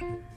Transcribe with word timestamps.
Okay. 0.00 0.27